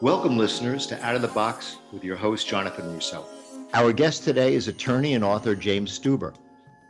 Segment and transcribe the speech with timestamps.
[0.00, 3.24] Welcome, listeners, to Out of the Box with your host, Jonathan Rousseau.
[3.72, 6.34] Our guest today is attorney and author James Stuber.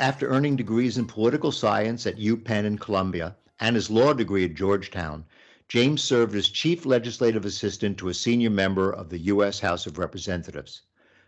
[0.01, 4.55] After earning degrees in political science at UPenn and Columbia and his law degree at
[4.55, 5.27] Georgetown,
[5.69, 9.61] James served as chief legislative assistant to a senior member of the U.S.
[9.61, 10.81] House of Representatives.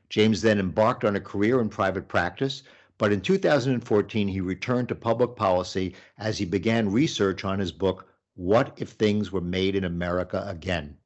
[0.09, 2.63] James then embarked on a career in private practice,
[2.97, 8.09] but in 2014 he returned to public policy as he began research on his book,
[8.39, 10.99] What If Things Were Made in America Again?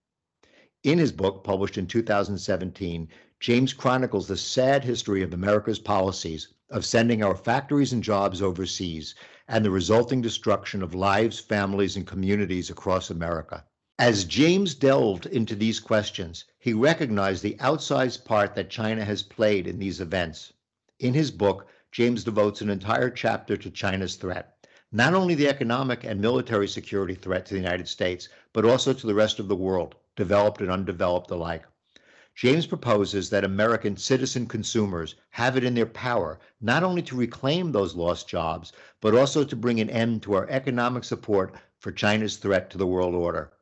[0.83, 6.85] In his book, published in 2017, James chronicles the sad history of America's policies of
[6.85, 9.15] sending our factories and jobs overseas
[9.47, 13.65] and the resulting destruction of lives, families, and communities across America.
[13.97, 19.69] As James delved into these questions, he recognized the outsized part that China has played
[19.69, 20.53] in these events.
[20.99, 24.60] In his book, James devotes an entire chapter to China's threat,
[24.93, 29.07] not only the economic and military security threat to the United States, but also to
[29.07, 31.65] the rest of the world developed and undeveloped alike.
[32.35, 37.71] James proposes that American citizen consumers have it in their power not only to reclaim
[37.71, 42.37] those lost jobs, but also to bring an end to our economic support for China's
[42.37, 43.53] threat to the world order.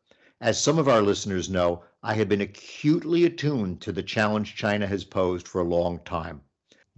[0.41, 4.87] As some of our listeners know, I have been acutely attuned to the challenge China
[4.87, 6.42] has posed for a long time.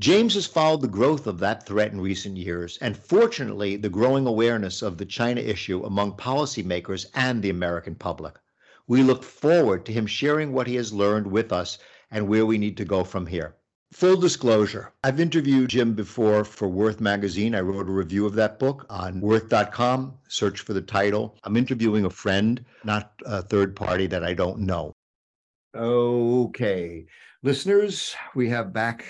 [0.01, 4.27] James has followed the growth of that threat in recent years, and fortunately, the growing
[4.27, 8.39] awareness of the China issue among policymakers and the American public.
[8.87, 11.77] We look forward to him sharing what he has learned with us
[12.11, 13.56] and where we need to go from here.
[13.93, 17.55] Full disclosure I've interviewed Jim before for Worth Magazine.
[17.55, 20.15] I wrote a review of that book on worth.com.
[20.28, 21.37] Search for the title.
[21.45, 24.95] I'm interviewing a friend, not a third party that I don't know.
[25.75, 27.05] Okay.
[27.43, 29.05] Listeners, we have back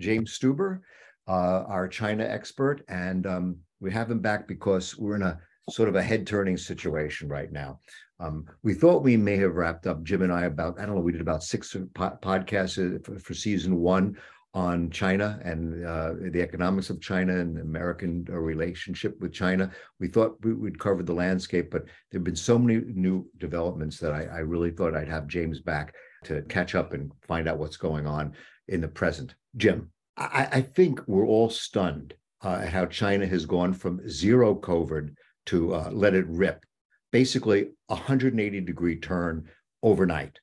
[0.00, 0.80] James Stuber,
[1.28, 5.38] uh, our China expert, and um, we have him back because we're in a
[5.70, 7.78] sort of a head turning situation right now.
[8.18, 11.00] Um, we thought we may have wrapped up Jim and I about I don't know
[11.00, 14.16] we did about six po- podcasts uh, for, for, season one
[14.52, 19.70] on China and uh, the economics of China and American uh, relationship with China.
[20.00, 24.12] We thought we, would covered the landscape, but there've been so many new developments that
[24.12, 25.94] I, I really thought I'd have James back
[26.24, 28.34] to catch up and find out what's going on
[28.68, 29.34] in the present.
[29.56, 35.14] Jim, I, I think we're all stunned uh, how China has gone from zero COVID
[35.46, 36.64] to uh, let it rip
[37.12, 39.48] basically a 180 degree turn
[39.82, 40.38] overnight.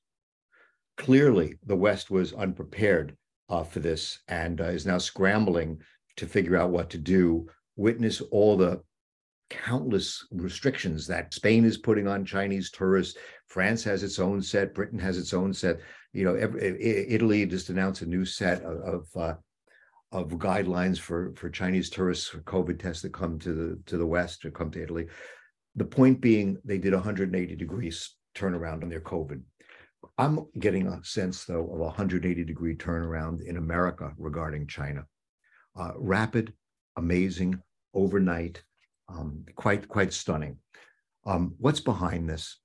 [0.98, 3.16] Clearly, the West was unprepared
[3.50, 5.80] uh, for this and uh, is now scrambling
[6.18, 7.48] to figure out what to do.
[7.76, 8.82] Witness all the
[9.50, 13.18] countless restrictions that Spain is putting on Chinese tourists.
[13.46, 14.74] France has its own set.
[14.74, 15.80] Britain has its own set.
[16.14, 19.36] You know, Italy just announced a new set of of, uh,
[20.12, 24.06] of guidelines for for Chinese tourists for COVID tests that come to the to the
[24.06, 25.08] West or come to Italy.
[25.76, 29.42] The point being, they did 180 degrees turnaround on their COVID.
[30.18, 35.06] I'm getting a sense, though, of a 180 degree turnaround in America regarding China.
[35.76, 36.54] Uh, rapid,
[36.96, 37.62] amazing,
[37.94, 38.64] overnight,
[39.10, 40.58] um, quite quite stunning.
[41.26, 42.60] Um, what's behind this?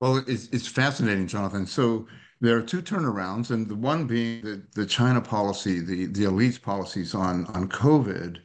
[0.00, 1.66] Well, it's, it's fascinating, Jonathan.
[1.66, 2.06] So
[2.40, 6.58] there are two turnarounds, and the one being the, the China policy, the, the elite's
[6.58, 8.38] policies on, on COVID,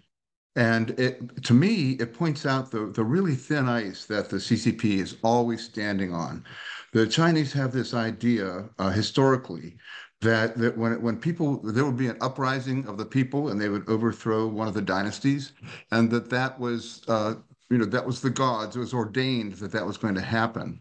[0.57, 4.99] and it, to me, it points out the, the really thin ice that the CCP
[4.99, 6.45] is always standing on.
[6.93, 9.77] The Chinese have this idea uh, historically
[10.21, 13.69] that, that when, when people, there would be an uprising of the people and they
[13.69, 15.53] would overthrow one of the dynasties,
[15.91, 17.35] and that that was, uh,
[17.69, 20.79] you know, that was the gods, it was ordained that that was going to happen.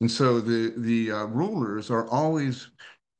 [0.00, 2.70] And so the, the uh, rulers are always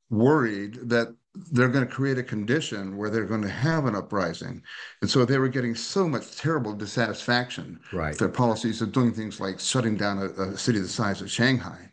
[0.09, 1.15] worried that
[1.51, 4.61] they're going to create a condition where they're going to have an uprising.
[5.01, 8.09] And so they were getting so much terrible dissatisfaction right.
[8.09, 11.29] with their policies of doing things like shutting down a, a city the size of
[11.29, 11.91] Shanghai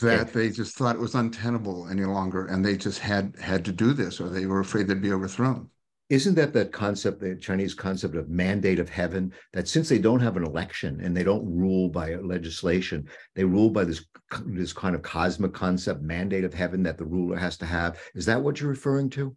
[0.00, 0.32] that yeah.
[0.32, 3.92] they just thought it was untenable any longer and they just had had to do
[3.92, 5.70] this or they were afraid they'd be overthrown.
[6.08, 9.32] Isn't that the concept, the Chinese concept of mandate of heaven?
[9.52, 13.70] That since they don't have an election and they don't rule by legislation, they rule
[13.70, 14.04] by this
[14.44, 17.98] this kind of cosmic concept, mandate of heaven that the ruler has to have.
[18.14, 19.36] Is that what you're referring to?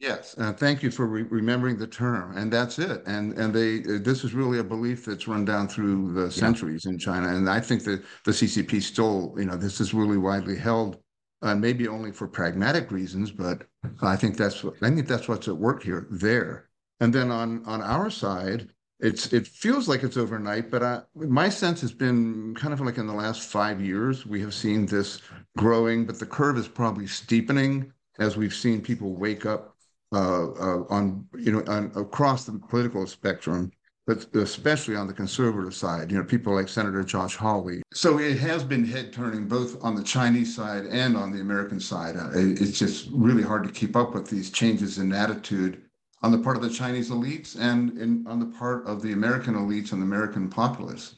[0.00, 3.02] Yes, uh, thank you for re remembering the term, and that's it.
[3.06, 6.84] And and they uh, this is really a belief that's run down through the centuries
[6.84, 6.92] yeah.
[6.92, 10.56] in China, and I think that the CCP still, you know, this is really widely
[10.56, 10.98] held
[11.44, 13.66] uh, maybe only for pragmatic reasons, but
[14.02, 16.06] I think that's what I think that's what's at work here.
[16.10, 16.70] There,
[17.00, 21.50] and then on on our side, it's it feels like it's overnight, but I, my
[21.50, 25.20] sense has been kind of like in the last five years we have seen this
[25.58, 29.76] growing, but the curve is probably steepening as we've seen people wake up
[30.12, 33.70] uh, uh, on you know on, across the political spectrum
[34.06, 37.82] but especially on the conservative side, you know, people like Senator Josh Hawley.
[37.92, 41.80] So it has been head turning both on the Chinese side and on the American
[41.80, 42.16] side.
[42.16, 45.82] Uh, it's just really hard to keep up with these changes in attitude
[46.22, 49.54] on the part of the Chinese elites and in, on the part of the American
[49.54, 51.16] elites and the American populace.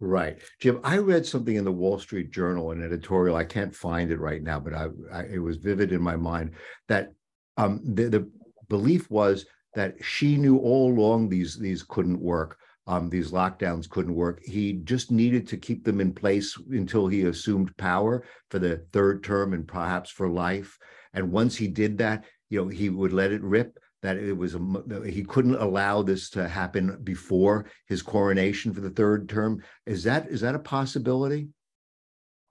[0.00, 0.38] Right.
[0.60, 3.36] Jim, I read something in the Wall Street Journal, an editorial.
[3.36, 6.52] I can't find it right now, but I, I it was vivid in my mind
[6.88, 7.12] that
[7.58, 8.30] um, the, the
[8.68, 9.44] belief was
[9.74, 12.58] that Xi knew all along these these couldn't work.
[12.86, 14.42] Um, these lockdowns couldn't work.
[14.42, 19.22] He just needed to keep them in place until he assumed power for the third
[19.22, 20.76] term and perhaps for life.
[21.12, 23.78] And once he did that, you know, he would let it rip.
[24.02, 24.60] That it was a,
[25.06, 29.62] he couldn't allow this to happen before his coronation for the third term.
[29.84, 31.48] Is that is that a possibility?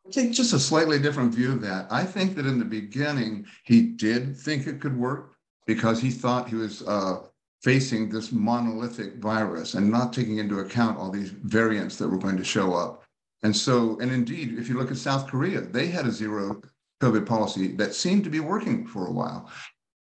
[0.08, 1.88] I take just a slightly different view of that.
[1.92, 5.36] I think that in the beginning he did think it could work
[5.70, 7.20] because he thought he was uh,
[7.62, 12.38] facing this monolithic virus and not taking into account all these variants that were going
[12.38, 13.04] to show up.
[13.44, 16.60] And so, and indeed, if you look at South Korea, they had a zero
[17.04, 19.48] COVID policy that seemed to be working for a while.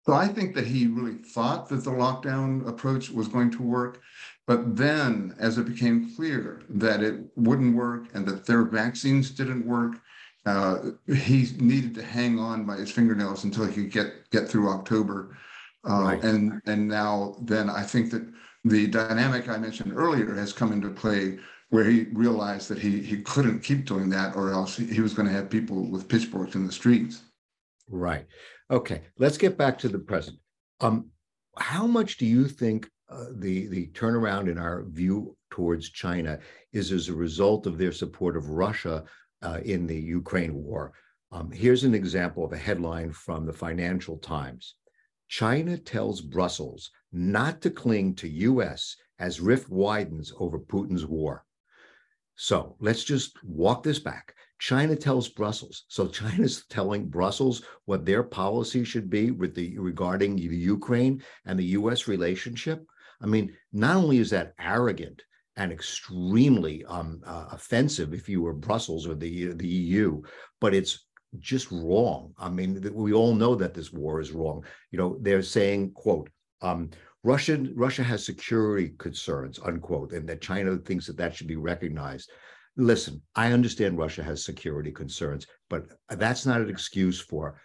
[0.05, 3.99] So I think that he really thought that the lockdown approach was going to work.
[4.47, 9.67] But then, as it became clear that it wouldn't work and that their vaccines didn't
[9.67, 9.97] work,
[10.45, 14.69] uh, he needed to hang on by his fingernails until he could get get through
[14.69, 15.35] October.
[15.89, 16.23] Uh, right.
[16.23, 18.27] And and now then I think that
[18.63, 21.39] the dynamic I mentioned earlier has come into play
[21.69, 25.27] where he realized that he he couldn't keep doing that or else he was going
[25.27, 27.23] to have people with pitchforks in the streets.
[27.89, 28.25] Right.
[28.69, 29.03] Okay.
[29.17, 30.37] Let's get back to the present.
[30.81, 31.09] Um,
[31.57, 36.39] how much do you think uh, the the turnaround in our view towards China
[36.73, 39.05] is as a result of their support of Russia
[39.41, 40.93] uh, in the Ukraine war?
[41.31, 44.75] Um, here's an example of a headline from the Financial Times.
[45.27, 51.45] China tells Brussels not to cling to US as rift widens over Putin's war.
[52.35, 54.35] So let's just walk this back.
[54.59, 55.85] China tells Brussels.
[55.87, 61.57] So China's telling Brussels what their policy should be with the regarding the Ukraine and
[61.57, 62.85] the US relationship.
[63.21, 65.23] I mean, not only is that arrogant
[65.55, 70.21] and extremely um, uh, offensive if you were Brussels or the the EU,
[70.61, 71.06] but it's
[71.39, 72.33] just wrong.
[72.37, 74.63] I mean, we all know that this war is wrong.
[74.91, 76.29] You know, they're saying, quote,
[76.61, 76.89] um,
[77.23, 82.31] Russian Russia has security concerns, unquote, and that China thinks that that should be recognized.
[82.77, 87.59] Listen, I understand Russia has security concerns, but that's not an excuse for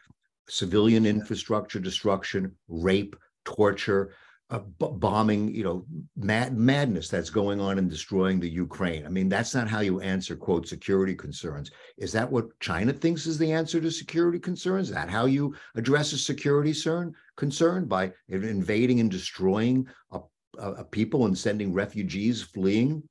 [0.48, 3.14] civilian infrastructure destruction, rape,
[3.44, 4.14] torture,
[4.52, 9.06] uh, b- bombing, you know, mad madness that's going on and destroying the Ukraine.
[9.06, 11.70] I mean, that's not how you answer quote security concerns.
[11.96, 14.90] Is that what China thinks is the answer to security concerns?
[14.90, 20.20] Is that how you address a security concern concern by invading and destroying a,
[20.58, 23.02] a, a people and sending refugees fleeing?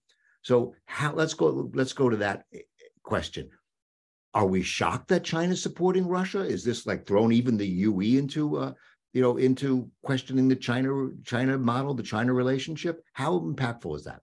[0.44, 2.60] So how let's go let's go to that eh,
[3.02, 3.50] question.
[4.36, 6.42] Are we shocked that China's supporting Russia?
[6.42, 8.74] Is this like thrown even the UE into uh,
[9.14, 13.04] you know, into questioning the China China model, the China relationship?
[13.14, 14.22] How impactful is that?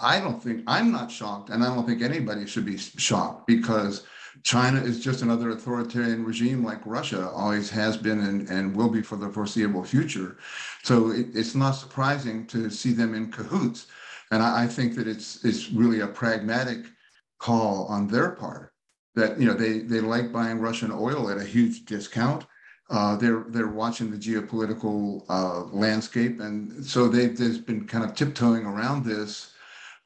[0.00, 4.04] I don't think I'm not shocked, and I don't think anybody should be shocked because
[4.42, 9.02] China is just another authoritarian regime like Russia always has been and, and will be
[9.02, 10.38] for the foreseeable future.
[10.82, 13.86] So it, it's not surprising to see them in cahoots.
[14.32, 16.86] And I, I think that it's it's really a pragmatic
[17.38, 18.72] call on their part
[19.14, 22.46] that you know they they like buying Russian oil at a huge discount
[22.90, 28.14] uh, they're they're watching the geopolitical uh, landscape, and so they've just been kind of
[28.14, 29.52] tiptoeing around this,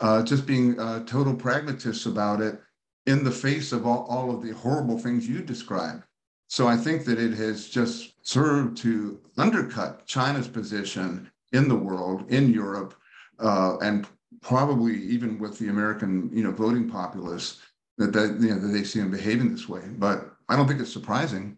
[0.01, 2.61] uh, just being uh, total pragmatists about it
[3.07, 6.05] in the face of all, all of the horrible things you described.
[6.49, 12.31] So I think that it has just served to undercut China's position in the world,
[12.31, 12.95] in Europe,
[13.39, 14.07] uh, and
[14.41, 17.61] probably even with the American, you know, voting populace
[17.99, 19.83] that, that you know that they see them behaving this way.
[19.99, 21.58] But I don't think it's surprising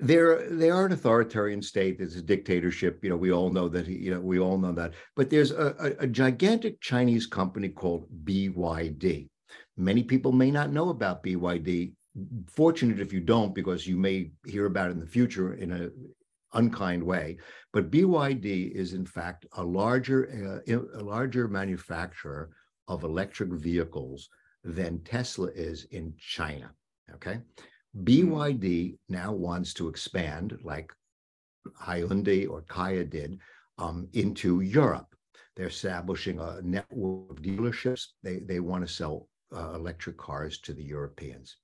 [0.00, 1.96] they're they are an authoritarian state.
[2.00, 3.02] It's a dictatorship.
[3.02, 3.86] You know, we all know that.
[3.86, 4.94] You know, we all know that.
[5.16, 9.28] But there's a, a, a gigantic Chinese company called BYD.
[9.76, 11.92] Many people may not know about BYD.
[12.48, 15.90] Fortunate if you don't, because you may hear about it in the future in a
[16.54, 17.36] unkind way.
[17.72, 22.50] But BYD is in fact a larger uh, a larger manufacturer
[22.86, 24.28] of electric vehicles
[24.64, 26.70] than Tesla is in China.
[27.14, 27.40] Okay.
[27.96, 30.92] BYD now wants to expand, like
[31.80, 33.38] Hyundai or Kia did,
[33.78, 35.06] um, into Europe.
[35.56, 38.06] They're establishing a network of dealerships.
[38.22, 41.56] They, they want to sell uh, electric cars to the Europeans.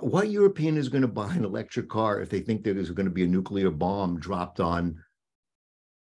[0.00, 3.12] What European is going to buy an electric car if they think there's going to
[3.12, 5.02] be a nuclear bomb dropped on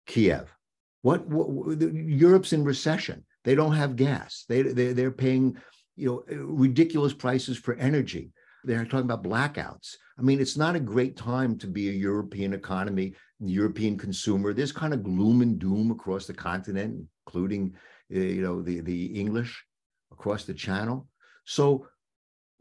[0.07, 0.53] Kiev?
[1.01, 3.23] What, what Europe's in recession.
[3.43, 4.43] They don't have gas.
[4.49, 5.57] They, they they're paying
[5.95, 8.31] you know ridiculous prices for energy.
[8.65, 9.95] They're talking about blackouts.
[10.17, 14.53] I mean, it's not a great time to be a European economy, European consumer.
[14.53, 17.75] There's kind of gloom and doom across the continent, including
[18.13, 19.63] uh, you know the the English
[20.11, 21.07] across the channel.
[21.45, 21.87] So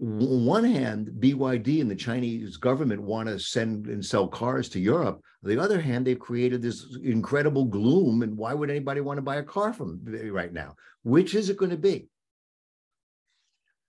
[0.01, 4.81] on one hand, BYD and the Chinese government want to send and sell cars to
[4.81, 5.21] Europe.
[5.45, 8.23] On the other hand, they've created this incredible gloom.
[8.23, 10.01] And why would anybody want to buy a car from
[10.33, 10.75] right now?
[11.05, 12.09] Which is it going to be?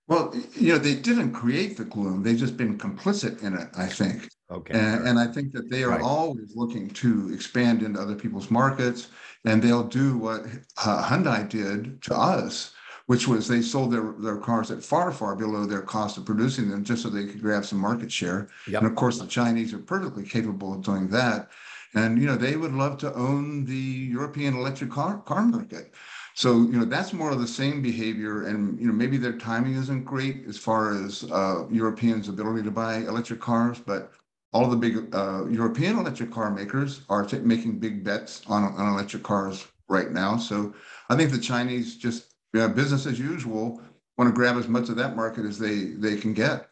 [0.08, 2.22] Well, you know, they didn't create the gloom.
[2.22, 4.30] They've just been complicit in it, I think.
[4.52, 4.78] Okay.
[4.78, 6.02] And, and I think that they are right.
[6.02, 9.08] always looking to expand into other people's markets,
[9.46, 10.46] and they'll do what
[10.86, 12.76] uh, Hyundai did to us
[13.08, 16.70] which was they sold their, their cars at far, far below their cost of producing
[16.70, 18.50] them just so they could grab some market share.
[18.68, 18.82] Yep.
[18.82, 21.50] And of course, the Chinese are perfectly capable of doing that.
[21.94, 25.94] And, you know, they would love to own the European electric car, car market.
[26.36, 28.44] So, you know, that's more of the same behavior.
[28.44, 32.72] And, you know, maybe their timing isn't great as far as uh, Europeans' ability to
[32.72, 34.12] buy electric cars, but
[34.52, 38.94] all the big uh, European electric car makers are t- making big bets on, on
[38.94, 40.36] electric cars right now.
[40.38, 40.74] So
[41.10, 43.82] I think the Chinese just business as usual,
[44.18, 46.70] want to grab as much of that market as they they can get.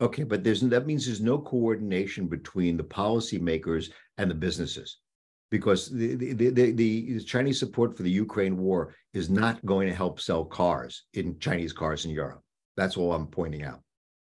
[0.00, 4.98] Okay, but there's that means there's no coordination between the policymakers and the businesses,
[5.52, 9.94] because the the, the the Chinese support for the Ukraine war is not going to
[9.94, 12.42] help sell cars in Chinese cars in Europe.
[12.78, 13.80] That's all I'm pointing out.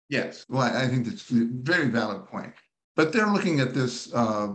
[0.08, 2.52] Yes, well, I think that's a very valid point.
[2.96, 4.48] But they're looking at this, uh,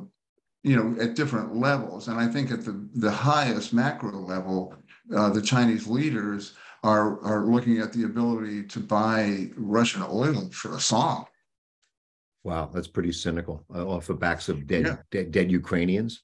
[0.63, 4.75] you know, at different levels, and I think at the the highest macro level,
[5.15, 10.75] uh, the Chinese leaders are are looking at the ability to buy Russian oil for
[10.75, 11.25] a song.
[12.43, 13.63] Wow, that's pretty cynical.
[13.73, 14.97] Uh, off the backs of dead, yeah.
[15.11, 16.23] dead, dead Ukrainians.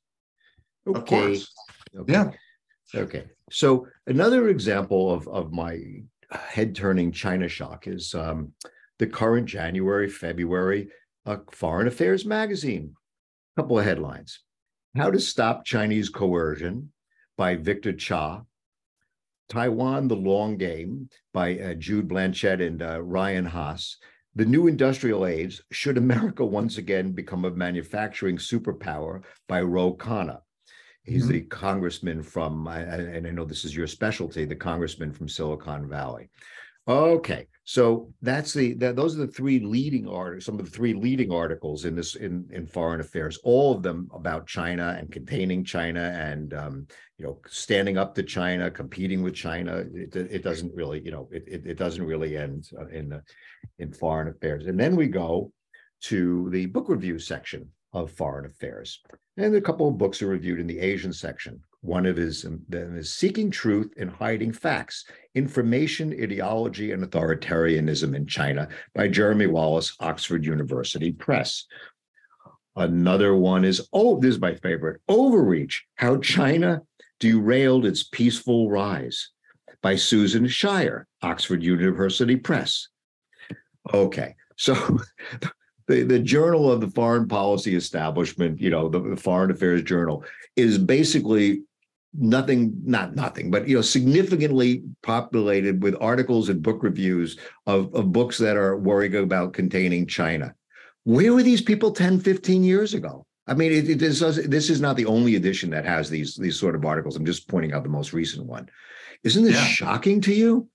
[0.87, 1.41] Okay.
[1.97, 2.13] okay.
[2.13, 2.31] Yeah.
[2.93, 3.25] Okay.
[3.51, 5.79] So another example of of my
[6.31, 8.53] head turning China shock is um,
[8.99, 10.89] the current January February
[11.25, 12.93] uh, Foreign Affairs magazine.
[13.55, 14.41] A couple of headlines:
[14.95, 16.91] How to Stop Chinese Coercion
[17.37, 18.43] by Victor Cha
[19.49, 23.97] Taiwan, The Long Game by uh, Jude Blanchette and uh, Ryan Hass.
[24.35, 30.39] The new industrial age, should America once again become a manufacturing superpower by Ro Khanna.
[31.05, 31.33] He's mm-hmm.
[31.33, 36.29] the congressman from, and I know this is your specialty, the congressman from Silicon Valley.
[36.87, 40.93] Okay, so that's the that, those are the three leading articles, some of the three
[40.93, 43.39] leading articles in this in in foreign affairs.
[43.43, 48.23] All of them about China and containing China and um, you know standing up to
[48.23, 49.83] China, competing with China.
[49.95, 53.23] It, it doesn't really you know it, it, it doesn't really end uh, in the
[53.79, 54.67] in foreign affairs.
[54.67, 55.51] And then we go
[56.01, 59.01] to the book review section of foreign affairs,
[59.37, 61.61] and a couple of books are reviewed in the Asian section.
[61.81, 68.27] One of his um, is Seeking Truth and Hiding Facts Information, Ideology, and Authoritarianism in
[68.27, 71.65] China by Jeremy Wallace, Oxford University Press.
[72.75, 76.81] Another one is, oh, this is my favorite Overreach How China
[77.21, 79.29] Derailed Its Peaceful Rise
[79.81, 82.89] by Susan Shirk, Oxford University Press.
[83.93, 84.75] Okay, so
[85.87, 90.23] the, the journal of the foreign policy establishment, you know, the, the Foreign Affairs Journal,
[90.55, 91.61] is basically
[92.17, 97.37] nothing not nothing but you know significantly populated with articles and book reviews
[97.67, 100.55] of, of books that are worrying about containing china.
[101.03, 103.25] Where were these people 10 15 years ago?
[103.47, 106.57] I mean it, it this, this is not the only edition that has these these
[106.57, 107.15] sort of articles.
[107.15, 108.69] I'm just pointing out the most recent one.
[109.23, 109.65] Isn't this yeah.
[109.65, 110.69] shocking to you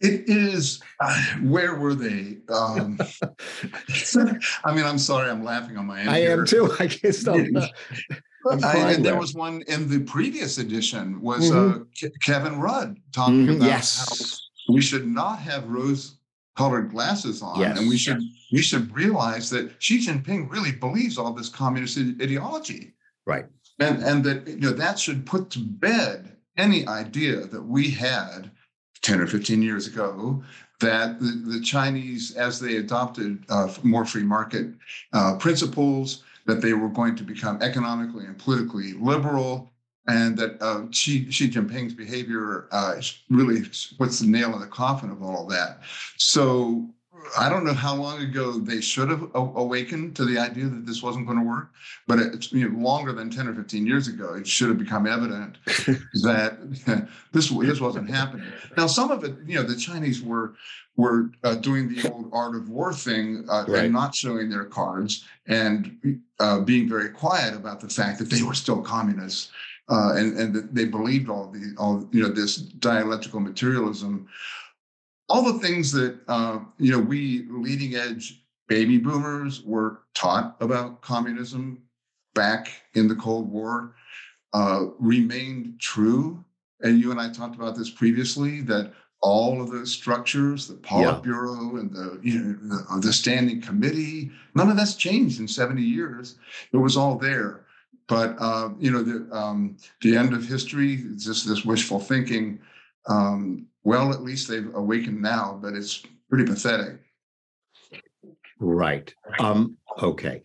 [0.00, 2.98] it is uh, where were they um,
[4.64, 6.40] i mean i'm sorry i'm laughing on my end i here.
[6.40, 7.38] am too i can't stop
[8.64, 11.82] I, and there was one in the previous edition was mm-hmm.
[11.82, 13.56] uh, K- Kevin Rudd talking mm-hmm.
[13.56, 14.40] about yes.
[14.66, 16.18] how we should not have rose
[16.56, 17.78] colored glasses on yes.
[17.78, 18.32] and we should yes.
[18.52, 22.94] we should realize that Xi Jinping really believes all this communist ideology.
[23.26, 23.46] Right.
[23.78, 28.50] And and that you know that should put to bed any idea that we had
[29.02, 30.42] 10 or 15 years ago
[30.80, 34.66] that the, the Chinese, as they adopted uh, more free market
[35.12, 39.70] uh, principles, that they were going to become economically and politically liberal,
[40.08, 43.62] and that uh, Xi, Xi Jinping's behavior uh, really
[43.96, 45.82] puts the nail in the coffin of all of that.
[46.16, 46.88] So
[47.38, 51.02] I don't know how long ago they should have awakened to the idea that this
[51.02, 51.70] wasn't going to work,
[52.06, 55.06] but it's you know, longer than 10 or 15 years ago, it should have become
[55.06, 55.58] evident
[56.22, 58.46] that this, this wasn't happening.
[58.76, 60.54] Now, some of it, you know, the Chinese were
[60.94, 63.84] were uh, doing the old art of war thing uh, right.
[63.84, 68.42] and not showing their cards and uh, being very quiet about the fact that they
[68.42, 69.50] were still communists
[69.88, 74.28] uh, and and they believed all the all you know this dialectical materialism,
[75.28, 81.02] all the things that uh, you know we leading edge baby boomers were taught about
[81.02, 81.82] communism
[82.34, 83.94] back in the Cold War
[84.52, 86.44] uh, remained true.
[86.80, 91.74] And you and I talked about this previously that all of the structures, the Politburo
[91.74, 91.80] yeah.
[91.80, 96.36] and the you know the, the, standing committee, none of that's changed in 70 years.
[96.72, 97.64] It was all there.
[98.08, 102.58] But uh, you know the um, the end of history, it's just this wishful thinking.
[103.06, 107.00] Um, well, at least they've awakened now, but it's pretty pathetic.
[108.60, 109.12] Right.
[109.38, 110.42] Um, okay.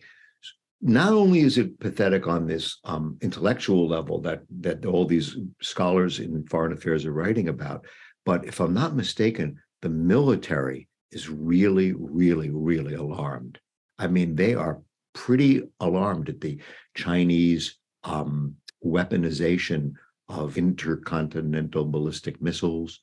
[0.80, 6.20] Not only is it pathetic on this um, intellectual level that that all these scholars
[6.20, 7.84] in foreign affairs are writing about,
[8.24, 13.58] but if I'm not mistaken, the military is really, really, really alarmed.
[13.98, 14.82] I mean, they are
[15.14, 16.60] pretty alarmed at the
[16.94, 18.54] Chinese um,
[18.84, 19.94] weaponization
[20.28, 23.00] of intercontinental ballistic missiles,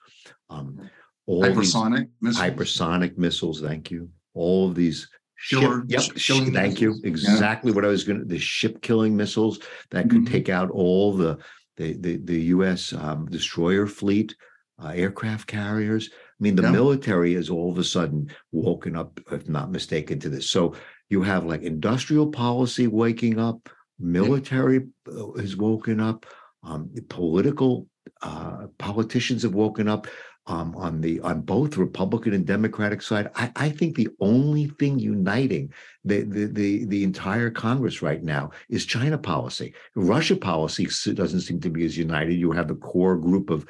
[0.49, 0.89] um,
[1.25, 2.45] all hypersonic missiles.
[2.45, 3.61] hypersonic missiles.
[3.61, 5.07] Thank you all of these
[5.49, 6.95] Killer, ship, yep, thank you.
[7.03, 7.75] Exactly yeah.
[7.75, 8.25] what I was going to.
[8.25, 9.59] The ship killing missiles
[9.91, 10.33] that could mm-hmm.
[10.33, 11.37] take out all the
[11.75, 12.93] the the, the U.S.
[12.93, 14.33] Um, destroyer fleet,
[14.81, 16.09] uh, aircraft carriers.
[16.13, 16.71] I mean, the yeah.
[16.71, 20.49] military is all of a sudden woken up, if not mistaken, to this.
[20.49, 20.75] So
[21.09, 25.13] you have like industrial policy waking up, military yeah.
[25.13, 26.25] Uh, has woken up,
[26.65, 27.87] um, political
[28.21, 30.07] uh, politicians have woken up
[30.47, 33.29] um, on the on both Republican and Democratic side.
[33.35, 38.51] I, I think the only thing uniting the, the, the the entire Congress right now
[38.69, 39.73] is China policy.
[39.95, 42.33] Russia policy doesn't seem to be as united.
[42.33, 43.65] You have the core group of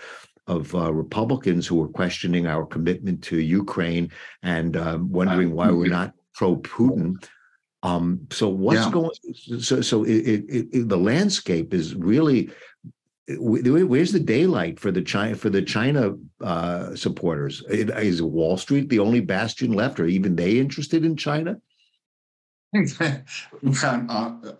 [0.48, 4.12] of uh, Republicans who are questioning our commitment to Ukraine
[4.44, 7.16] and um, wondering why we're not pro Putin.
[7.86, 8.92] Um, so what's yeah.
[8.92, 9.12] going?
[9.62, 12.50] So so it, it, it, the landscape is really
[13.27, 17.64] where's the daylight for the China for the China uh, supporters?
[17.70, 20.00] Is Wall Street the only bastion left?
[20.00, 21.57] Are even they interested in China?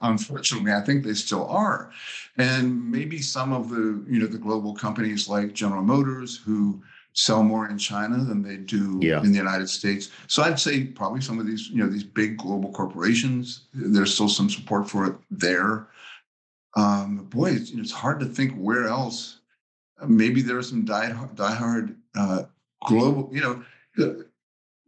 [0.02, 1.92] Unfortunately, I think they still are,
[2.38, 6.82] and maybe some of the you know the global companies like General Motors who
[7.16, 9.22] sell more in China than they do yeah.
[9.22, 10.12] in the United States.
[10.28, 13.68] So I'd say probably some of these you know these big global corporations.
[13.74, 15.88] There's still some support for it there.
[16.76, 19.40] Um, boy, it's, it's, hard to think where else.
[20.06, 22.44] Maybe there are some die, diehard uh,
[22.86, 23.64] global, you know,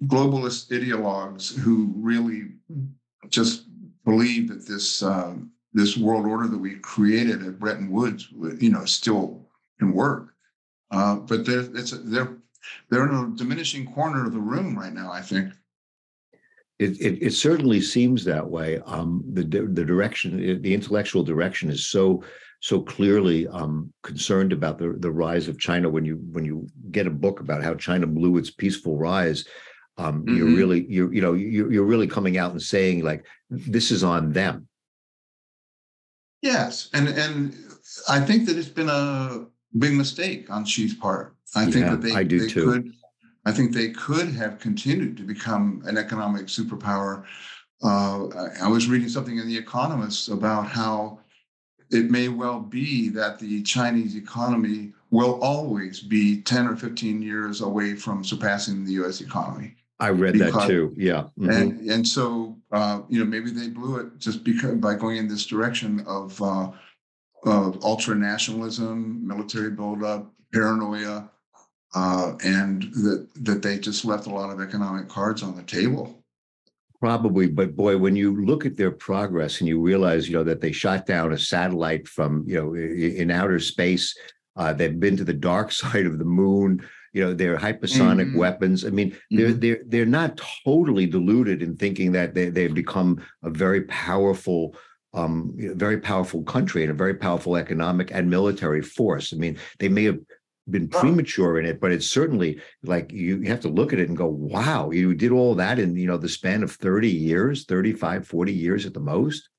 [0.04, 2.50] globalist ideologues who really
[3.30, 3.68] just
[4.04, 8.28] believe that this um, this world order that we created at Bretton Woods,
[8.60, 9.48] you know, still
[9.80, 10.34] can work.
[10.92, 12.38] Uh, but they're it's they're
[12.90, 15.12] they're in a diminishing corner of the room right now.
[15.12, 15.54] I think.
[16.80, 18.80] It, it, it certainly seems that way.
[18.86, 22.24] Um, the the direction, the intellectual direction, is so
[22.60, 25.90] so clearly um, concerned about the the rise of China.
[25.90, 29.46] When you when you get a book about how China blew its peaceful rise,
[29.98, 30.38] um, mm-hmm.
[30.38, 34.04] you're really you're you know you're, you're really coming out and saying like this is
[34.04, 34.68] on them.
[36.42, 37.56] Yes, and and
[38.08, 41.36] I think that it's been a big mistake on Xi's part.
[41.56, 42.66] I think that they, I do they too.
[42.66, 42.94] could
[43.48, 47.24] I think they could have continued to become an economic superpower.
[47.82, 48.28] Uh,
[48.62, 51.20] I was reading something in The Economist about how
[51.90, 57.62] it may well be that the Chinese economy will always be 10 or 15 years
[57.62, 59.76] away from surpassing the US economy.
[60.02, 60.94] I read because, that too.
[60.98, 61.24] Yeah.
[61.40, 61.50] Mm-hmm.
[61.50, 65.30] And, and so, uh, you know, maybe they blew it just because by going in
[65.30, 66.72] this direction of, uh,
[67.48, 71.30] of ultra nationalism, military buildup, paranoia,
[71.96, 76.24] uh, and that that they just left a lot of economic cards on the table.
[77.00, 80.62] Probably, but boy, when you look at their progress and you realize, you know, that
[80.62, 84.18] they shot down a satellite from, you know, in outer space,
[84.56, 86.84] uh, they've been to the dark side of the moon.
[87.14, 88.38] You know, their hypersonic mm-hmm.
[88.38, 88.86] weapons.
[88.86, 89.38] I mean, mm-hmm.
[89.38, 94.76] they're they're they're not totally deluded in thinking that they they've become a very powerful
[95.14, 99.34] um, very powerful country and a very powerful economic and military force.
[99.34, 100.20] I mean, they may have
[100.70, 104.10] been premature in it, but it's certainly like you, you have to look at it
[104.10, 107.66] and go, wow, you did all that in, you know, the span of 30 years,
[107.66, 109.50] 35, 40 years at the most.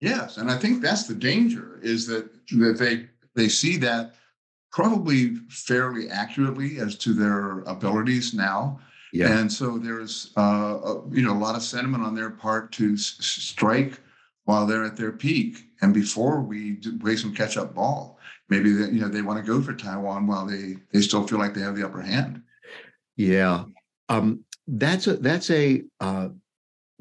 [0.00, 0.36] Yes.
[0.36, 4.14] And I think that's the danger is that, that they, they see that
[4.72, 8.80] probably fairly accurately as to their abilities now.
[9.12, 9.38] Yeah.
[9.38, 10.40] And so there's, uh,
[10.82, 14.00] a, you know, a lot of sentiment on their part to s- strike
[14.44, 18.14] while they're at their peak and before we play some catch up ball
[18.48, 21.38] maybe they, you know they want to go for Taiwan while they they still feel
[21.38, 22.42] like they have the upper hand.
[23.16, 23.64] Yeah,
[24.08, 26.28] um, that's a that's a uh,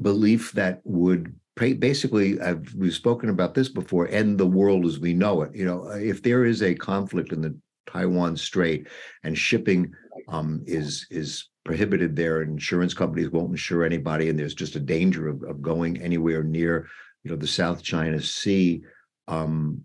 [0.02, 5.14] belief that would basically I've, we've spoken about this before end the world as we
[5.14, 8.88] know it you know if there is a conflict in the taiwan strait
[9.24, 9.94] and shipping
[10.30, 15.28] um, is is prohibited there insurance companies won't insure anybody and there's just a danger
[15.28, 16.88] of, of going anywhere near
[17.24, 18.82] you know the south china sea
[19.28, 19.84] um,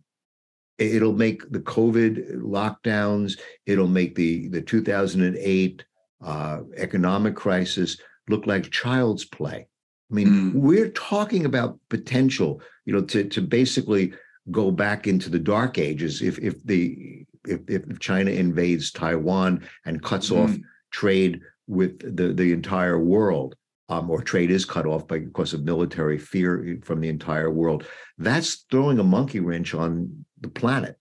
[0.79, 5.85] it'll make the covid lockdowns it'll make the the 2008
[6.25, 7.99] uh, economic crisis
[8.29, 9.69] look like child's play
[10.11, 10.55] I mean, mm.
[10.55, 14.15] we're talking about potential, you know, to to basically
[14.51, 20.03] go back into the dark ages if if the if if China invades Taiwan and
[20.03, 20.45] cuts mm.
[20.45, 20.57] off
[20.91, 23.55] trade with the the entire world.
[23.91, 27.87] Um, or trade is cut off by, because of military fear from the entire world.
[28.19, 30.97] That's throwing a monkey wrench on the planet.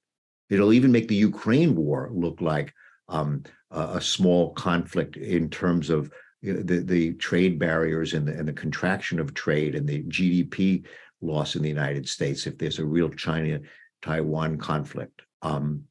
[0.49, 2.73] It'll even make the Ukraine war look like
[3.09, 8.47] um, a, a, small conflict in terms of the the trade barriers and the and
[8.47, 10.85] the contraction of trade and the GDP
[11.21, 13.59] loss in the United States if there's a real China
[14.01, 15.21] Taiwan conflict.
[15.41, 15.83] Um,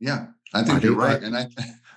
[0.00, 1.48] yeah, I think you're right, and I.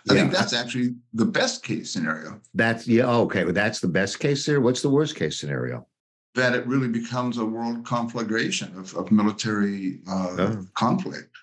[0.10, 0.22] I yeah.
[0.22, 2.42] think that's actually the best case scenario.
[2.54, 3.44] That's yeah, okay.
[3.44, 4.64] Well, that's the best case scenario.
[4.64, 5.88] What's the worst case scenario?
[6.36, 10.66] That it really becomes a world conflagration of, of military uh, oh.
[10.76, 11.36] conflict.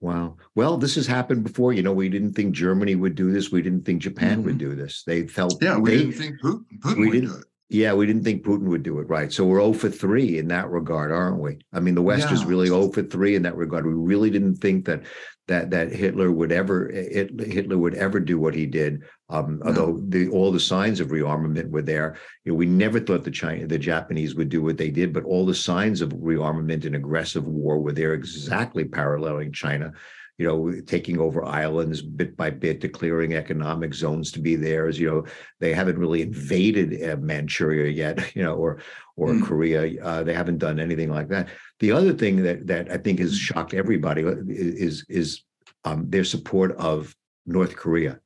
[0.00, 0.36] Wow.
[0.56, 1.72] Well, this has happened before.
[1.72, 3.52] You know, we didn't think Germany would do this.
[3.52, 4.46] We didn't think Japan mm-hmm.
[4.46, 5.04] would do this.
[5.06, 5.62] They felt.
[5.62, 7.44] Yeah, we they, didn't think Putin, Putin we would didn't, do it.
[7.72, 9.08] Yeah, we didn't think Putin would do it.
[9.08, 9.32] Right.
[9.32, 11.58] So we're 0 for 3 in that regard, aren't we?
[11.72, 12.34] I mean, the West yeah.
[12.34, 13.86] is really 0 for 3 in that regard.
[13.86, 15.02] We really didn't think that
[15.48, 19.02] that that Hitler would ever Hitler would ever do what he did.
[19.28, 19.68] Um, no.
[19.68, 23.30] Although the, all the signs of rearmament were there, you know, we never thought the
[23.30, 26.94] China, the Japanese would do what they did, but all the signs of rearmament and
[26.94, 29.92] aggressive war were there, exactly paralleling China
[30.38, 34.98] you know, taking over islands bit by bit, declaring economic zones to be theirs.
[34.98, 35.24] You know,
[35.60, 38.80] they haven't really invaded uh, Manchuria yet, you know, or
[39.16, 39.42] or mm.
[39.42, 40.02] Korea.
[40.02, 41.48] Uh, they haven't done anything like that.
[41.80, 45.42] The other thing that that I think has shocked everybody uh, is is
[45.84, 47.14] um, their support of
[47.46, 48.20] North Korea.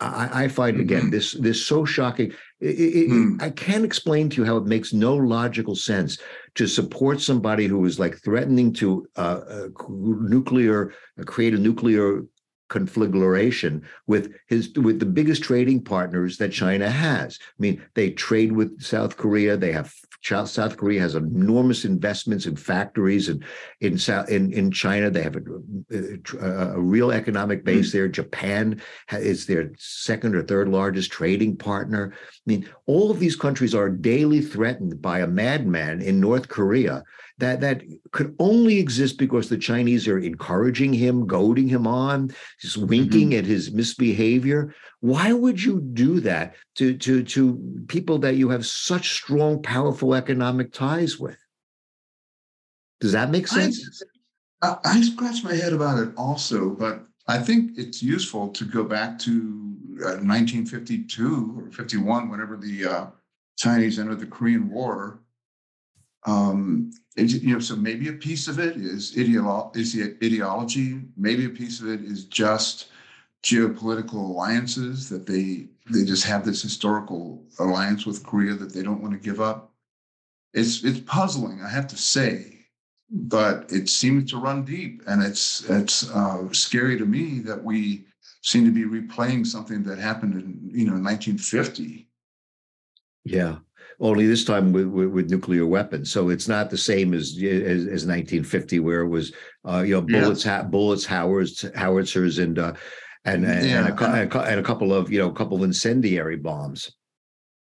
[0.00, 1.10] I, I find again mm-hmm.
[1.10, 2.32] this this so shocking.
[2.60, 3.40] It, it, mm.
[3.40, 6.18] I can't explain to you how it makes no logical sense
[6.56, 12.24] to support somebody who is like threatening to uh, uh, nuclear uh, create a nuclear
[12.68, 17.38] conflagration with his with the biggest trading partners that China has.
[17.40, 19.56] I mean, they trade with South Korea.
[19.56, 23.44] They have South Korea has enormous investments in factories and
[23.80, 25.40] in South in, in China they have a,
[26.40, 27.92] a, a real economic base mm.
[27.92, 28.08] there.
[28.08, 28.80] Japan
[29.12, 32.12] is their second or third largest trading partner.
[32.14, 37.04] I mean, all of these countries are daily threatened by a madman in North Korea
[37.38, 42.76] that that could only exist because the Chinese are encouraging him, goading him on, just
[42.76, 43.38] winking mm-hmm.
[43.38, 44.74] at his misbehavior.
[45.00, 50.14] Why would you do that to to to people that you have such strong, powerful
[50.14, 51.38] economic ties with?
[53.00, 54.02] Does that make sense?
[54.60, 58.82] I, I scratch my head about it also, but I think it's useful to go
[58.82, 63.06] back to uh, 1952 or 51, whenever the uh,
[63.56, 65.20] Chinese entered the Korean War.
[66.26, 71.02] Um, you know, so maybe a piece of it is, ideolo- is ideology.
[71.16, 72.88] Maybe a piece of it is just
[73.42, 79.00] geopolitical alliances that they they just have this historical alliance with Korea that they don't
[79.00, 79.72] want to give up.
[80.52, 82.66] It's it's puzzling, I have to say,
[83.10, 88.06] but it seems to run deep, and it's it's uh, scary to me that we
[88.42, 92.08] seem to be replaying something that happened in you know 1950.
[93.24, 93.56] Yeah,
[94.00, 96.10] only this time with, with, with, nuclear weapons.
[96.10, 99.32] So it's not the same as as, as 1950, where it was
[99.68, 100.58] uh, you know bullets, yeah.
[100.58, 102.74] ha- bullets, howards, howitzers, and uh,
[103.24, 103.86] and and, yeah.
[103.86, 106.92] and, a, and, a, couple of you know a couple of incendiary bombs.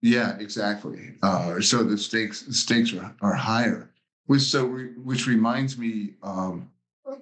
[0.03, 1.15] Yeah, exactly.
[1.23, 3.91] Uh, so the stakes the stakes are, are higher.
[4.27, 6.71] Which so re, which reminds me, um,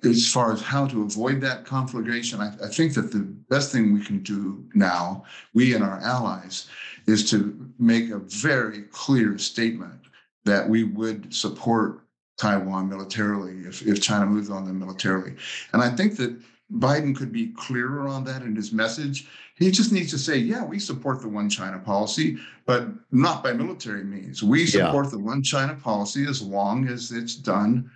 [0.05, 3.95] as far as how to avoid that conflagration, I, I think that the best thing
[3.95, 6.67] we can do now, we and our allies,
[7.07, 10.01] is to make a very clear statement
[10.45, 12.01] that we would support
[12.37, 15.35] Taiwan militarily if, if China moves on them militarily.
[15.73, 16.37] And I think that
[16.73, 19.29] Biden could be clearer on that in his message.
[19.55, 23.53] He just needs to say, yeah, we support the one China policy, but not by
[23.53, 24.43] military means.
[24.43, 25.11] We support yeah.
[25.13, 27.91] the one China policy as long as it's done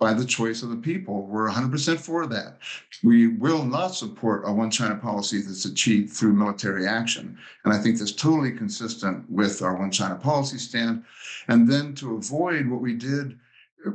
[0.00, 1.26] by the choice of the people.
[1.26, 2.58] We're 100% for that.
[3.04, 7.38] We will not support a one China policy that's achieved through military action.
[7.64, 11.04] And I think that's totally consistent with our one China policy stand.
[11.48, 13.38] And then to avoid what we did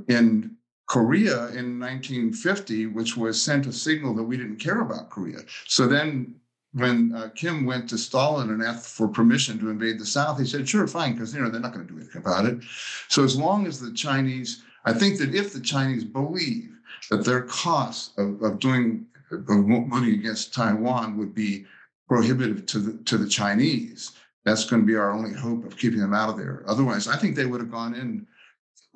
[0.07, 0.55] in
[0.87, 5.39] Korea in 1950, which was sent a signal that we didn't care about Korea.
[5.65, 6.35] So then
[6.73, 10.45] when uh, Kim went to Stalin and asked for permission to invade the South, he
[10.45, 12.59] said, "Sure, fine," because you know they're not going to do anything about it.
[13.07, 16.71] So as long as the Chinese, I think that if the Chinese believe
[17.09, 21.65] that their costs of, of doing of money against Taiwan would be
[22.07, 24.11] prohibitive to the to the Chinese,
[24.43, 26.63] that's going to be our only hope of keeping them out of there.
[26.67, 28.27] Otherwise, I think they would have gone in.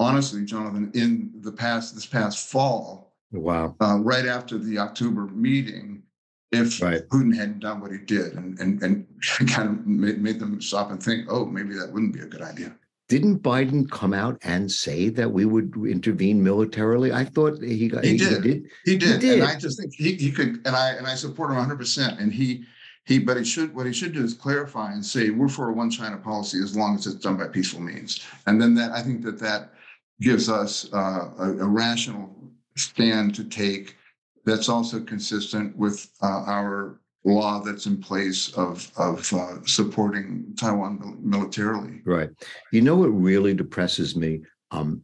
[0.01, 6.03] Honestly, Jonathan, in the past this past fall, wow, uh, right after the October meeting,
[6.51, 7.05] if right.
[7.09, 9.05] Putin hadn't done what he did and and, and
[9.49, 12.41] kind of made, made them stop and think, oh, maybe that wouldn't be a good
[12.41, 12.73] idea.
[13.09, 17.11] Didn't Biden come out and say that we would intervene militarily?
[17.11, 18.43] I thought he got, he, he, did.
[18.43, 18.69] he, did.
[18.85, 19.21] He did.
[19.21, 19.39] He did.
[19.39, 22.19] And I just think he, he could and I and I support him 100 percent
[22.19, 22.65] and he
[23.05, 25.73] he, but he should what he should do is clarify and say we're for a
[25.73, 28.23] one China policy as long as it's done by peaceful means.
[28.45, 29.73] And then that I think that that
[30.21, 32.29] gives us uh, a, a, rational
[32.75, 33.95] stand to take
[34.45, 41.19] that's also consistent with uh, our law that's in place of of uh, supporting Taiwan
[41.21, 42.01] militarily.
[42.05, 42.29] Right.
[42.71, 44.41] You know what really depresses me?
[44.71, 45.03] Um,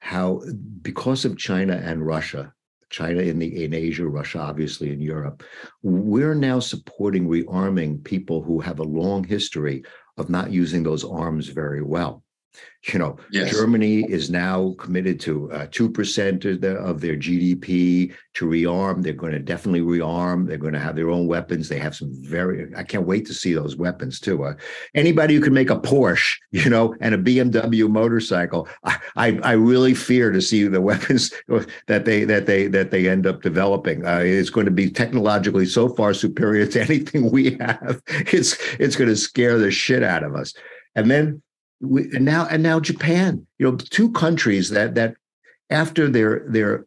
[0.00, 0.42] how
[0.82, 2.52] because of China and Russia,
[2.90, 5.42] China in the in Asia, Russia obviously in Europe.
[5.82, 9.84] We're now supporting rearming people who have a long history
[10.16, 12.23] of not using those arms very well.
[12.92, 13.50] You know, yes.
[13.50, 19.02] Germany is now committed to uh, two uh, percent of, of their GDP to rearm.
[19.02, 20.46] They're going to definitely rearm.
[20.46, 21.68] They're going to have their own weapons.
[21.68, 22.74] They have some very.
[22.76, 24.44] I can't wait to see those weapons too.
[24.44, 24.54] Uh,
[24.94, 29.52] anybody who can make a Porsche, you know, and a BMW motorcycle, I, I, I
[29.52, 31.32] really fear to see the weapons
[31.86, 34.04] that they that they that they end up developing.
[34.04, 38.02] Uh, it's going to be technologically so far superior to anything we have.
[38.08, 40.52] It's it's going to scare the shit out of us.
[40.94, 41.42] And then
[41.84, 45.16] we, and now and now Japan, you know, two countries that that
[45.70, 46.86] after their their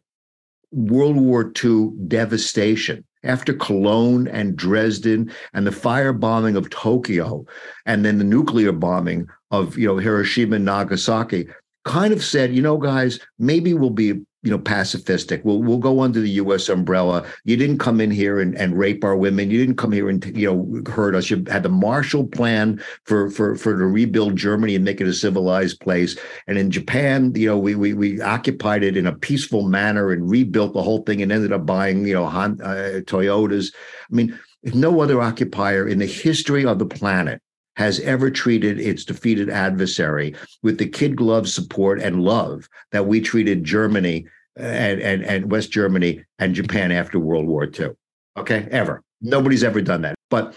[0.70, 7.46] World War II devastation, after Cologne and Dresden and the firebombing of Tokyo,
[7.86, 11.48] and then the nuclear bombing of you know Hiroshima and Nagasaki,
[11.84, 15.44] kind of said, you know, guys, maybe we'll be you know, pacifistic.
[15.44, 16.68] We'll we'll go under the U.S.
[16.68, 17.26] umbrella.
[17.44, 19.50] You didn't come in here and, and rape our women.
[19.50, 21.28] You didn't come here and you know hurt us.
[21.28, 25.14] You had the Marshall Plan for for for to rebuild Germany and make it a
[25.14, 26.16] civilized place.
[26.46, 30.30] And in Japan, you know, we we we occupied it in a peaceful manner and
[30.30, 33.74] rebuilt the whole thing and ended up buying you know uh, Toyotas.
[34.10, 37.42] I mean, no other occupier in the history of the planet
[37.78, 43.20] has ever treated its defeated adversary with the kid glove support and love that we
[43.20, 47.90] treated Germany and, and, and West Germany and Japan after World War II.
[48.36, 49.00] Okay, ever.
[49.20, 50.16] Nobody's ever done that.
[50.28, 50.54] But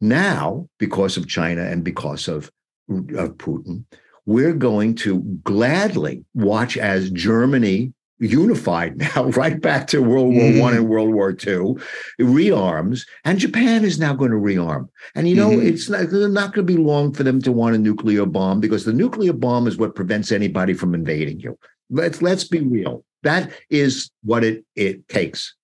[0.00, 2.50] now, because of China and because of,
[2.88, 3.84] of Putin,
[4.24, 10.60] we're going to gladly watch as Germany unified now, right back to World War mm-hmm.
[10.60, 11.78] One and World War Two,
[12.18, 14.88] rearms, and Japan is now going to rearm.
[15.14, 15.66] And you know, mm-hmm.
[15.66, 18.84] it's not, not going to be long for them to want a nuclear bomb because
[18.84, 21.58] the nuclear bomb is what prevents anybody from invading you.
[21.90, 23.04] Let's let's be real.
[23.22, 25.54] That is what it it takes.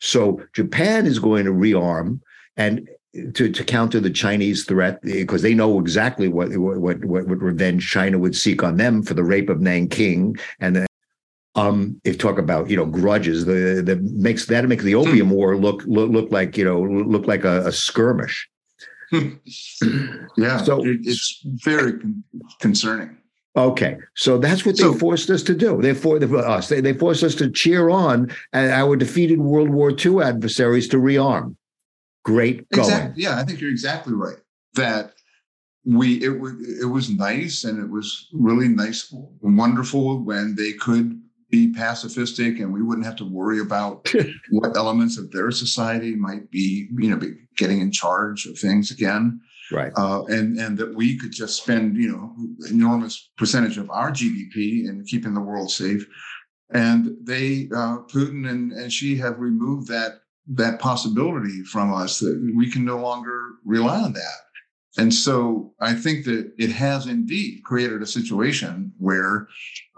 [0.00, 2.20] So Japan is going to rearm
[2.56, 2.88] and
[3.34, 7.88] to, to counter the Chinese threat because they know exactly what, what what what revenge
[7.90, 10.86] China would seek on them for the rape of Nanking and
[11.56, 14.98] um, if talk about you know grudges, the that makes that makes the hmm.
[14.98, 18.48] opium war look look, look like you know look like a, a skirmish.
[19.12, 21.94] yeah, so it's very
[22.60, 23.16] concerning.
[23.56, 25.80] Okay, so that's what so, they forced us to do.
[25.80, 26.68] They for us.
[26.68, 31.56] They, they forced us to cheer on our defeated World War II adversaries to rearm.
[32.22, 32.88] Great going.
[32.88, 33.22] Exactly.
[33.22, 34.36] Yeah, I think you're exactly right.
[34.74, 35.14] That
[35.86, 41.22] we it was it was nice and it was really nice, wonderful when they could
[41.56, 44.12] be pacifistic and we wouldn't have to worry about
[44.50, 48.90] what elements of their society might be, you know, be getting in charge of things
[48.90, 49.40] again.
[49.72, 49.92] Right.
[49.96, 52.32] Uh, and and that we could just spend, you know,
[52.70, 56.06] enormous percentage of our GDP in keeping the world safe.
[56.70, 62.52] And they, uh, Putin and, and Xi have removed that that possibility from us that
[62.54, 64.38] we can no longer rely on that.
[64.98, 69.48] And so I think that it has indeed created a situation where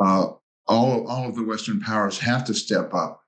[0.01, 0.29] uh,
[0.69, 3.23] all, all of the Western powers have to step up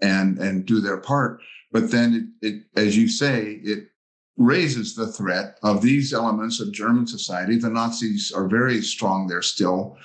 [0.00, 1.40] and, and do their part.
[1.72, 3.88] But then it, it, as you say, it
[4.36, 7.56] raises the threat of these elements of German society.
[7.56, 9.96] The Nazis are very strong there still.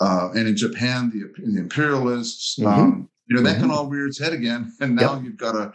[0.00, 2.66] Uh, and in Japan, the, the imperialists, mm-hmm.
[2.66, 3.62] um, you know, that mm-hmm.
[3.62, 4.72] can all rear its head again.
[4.80, 5.24] And now yep.
[5.24, 5.72] you've got a,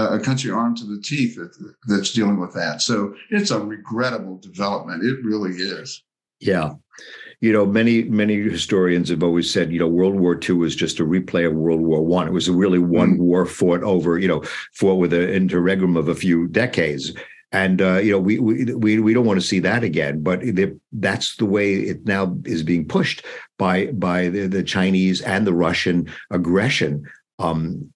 [0.00, 2.80] a country armed to the teeth that, that's dealing with that.
[2.80, 5.04] So it's a regrettable development.
[5.04, 6.02] It really is.
[6.40, 6.74] Yeah.
[7.40, 11.00] You know, many many historians have always said, you know, World War II was just
[11.00, 12.26] a replay of World War One.
[12.26, 13.22] It was a really one mm-hmm.
[13.22, 17.12] war fought over, you know, fought with an interregnum of a few decades.
[17.52, 20.22] And uh, you know, we we we we don't want to see that again.
[20.22, 20.42] But
[20.92, 23.24] that's the way it now is being pushed
[23.58, 27.04] by by the, the Chinese and the Russian aggression.
[27.38, 27.92] Um,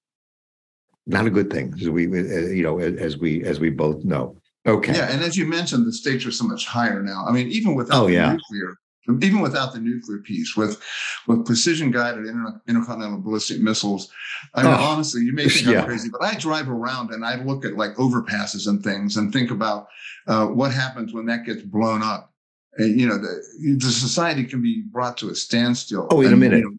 [1.07, 4.37] not a good thing, as we uh, you know, as we as we both know.
[4.67, 4.95] Okay.
[4.95, 7.25] Yeah, and as you mentioned, the stakes are so much higher now.
[7.27, 8.33] I mean, even without oh, yeah.
[8.33, 8.77] nuclear,
[9.09, 10.81] even without the nuclear piece, with
[11.27, 14.11] with precision guided inter- intercontinental ballistic missiles.
[14.55, 15.81] I mean, oh, honestly, you may think yeah.
[15.81, 19.33] I'm crazy, but I drive around and I look at like overpasses and things and
[19.33, 19.89] think about
[20.27, 22.33] uh, what happens when that gets blown up.
[22.77, 23.43] And, you know, the,
[23.79, 26.07] the society can be brought to a standstill.
[26.11, 26.59] Oh, in and, a minute.
[26.59, 26.77] You know,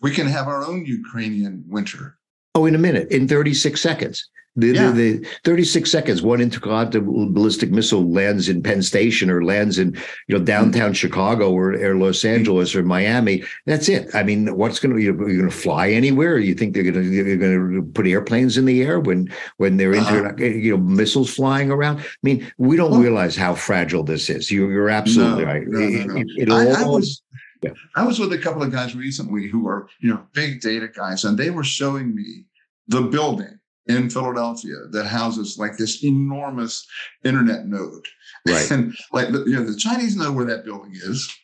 [0.00, 2.18] we can have our own Ukrainian winter.
[2.54, 4.28] Oh, in a minute, in 36 seconds.
[4.58, 4.90] The, yeah.
[4.90, 9.96] the, the, 36 seconds, one intercontinental ballistic missile lands in Penn Station or lands in
[10.26, 10.92] you know downtown.
[10.92, 13.44] Chicago or, or, Los Angeles or Miami.
[13.66, 14.12] That's it.
[14.14, 16.38] I mean, what's going to you're going to fly anywhere?
[16.38, 19.76] You think they're going to you're going to put airplanes in the air when when
[19.76, 20.16] they're uh-huh.
[20.30, 22.00] inter, you know missiles flying around?
[22.00, 24.50] I mean, we don't realize how fragile this is.
[24.50, 25.62] You, are absolutely no, right.
[25.66, 27.22] No, no, it, it, I, I was
[27.62, 27.70] yeah.
[27.94, 31.24] I was with a couple of guys recently who are you know big data guys,
[31.24, 32.44] and they were showing me
[32.88, 33.57] the building
[33.88, 36.86] in Philadelphia that houses like this enormous
[37.24, 38.06] internet node.
[38.46, 38.70] Right.
[38.70, 41.34] And like you know, the Chinese know where that building is.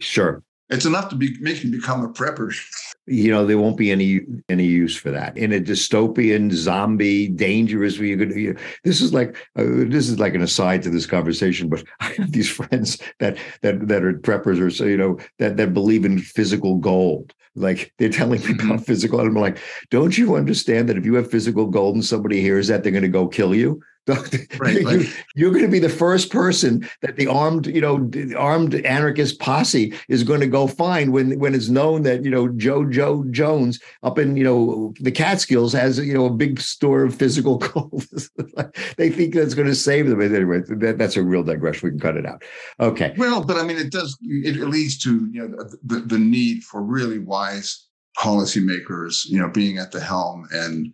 [0.00, 0.42] Sure.
[0.70, 2.54] It's enough to be make you become a prepper.
[3.06, 7.98] You know, there won't be any any use for that in a dystopian, zombie, dangerous.
[7.98, 10.88] Where you could, you know, this is like uh, this is like an aside to
[10.88, 11.68] this conversation.
[11.68, 15.58] But I have these friends that that that are preppers, or so you know that
[15.58, 18.76] that believe in physical gold like they're telling me about mm-hmm.
[18.78, 19.20] physical.
[19.20, 19.58] And I'm like,
[19.90, 23.02] don't you understand that if you have physical gold and somebody hears that, they're going
[23.02, 23.82] to go kill you?
[24.58, 28.74] right, you, you're going to be the first person that the armed, you know, armed
[28.74, 32.84] anarchist posse is going to go find when when it's known that you know Joe
[32.84, 37.14] Joe Jones up in you know the Catskills has you know a big store of
[37.14, 38.04] physical gold.
[38.96, 40.20] they think that's going to save them.
[40.20, 41.86] Anyway, that, that's a real digression.
[41.86, 42.42] We can cut it out.
[42.80, 43.14] Okay.
[43.16, 44.18] Well, but I mean, it does.
[44.22, 47.86] It leads to you know the, the need for really wise
[48.18, 50.92] policymakers, you know, being at the helm and